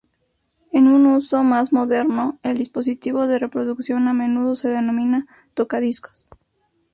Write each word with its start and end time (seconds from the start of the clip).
En 0.71 0.87
un 0.87 1.05
uso 1.05 1.43
más 1.43 1.71
moderno, 1.73 2.39
el 2.41 2.57
dispositivo 2.57 3.27
de 3.27 3.37
reproducción 3.37 4.07
a 4.07 4.13
menudo 4.13 4.55
se 4.55 4.67
denomina 4.69 5.27
"tocadiscos". 5.53 6.25